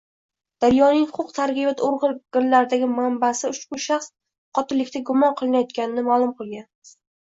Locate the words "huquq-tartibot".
1.17-1.83